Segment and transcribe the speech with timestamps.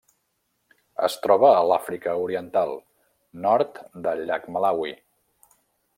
[1.07, 2.73] Es troba a l'Àfrica Oriental:
[3.47, 4.99] nord del llac Malawi.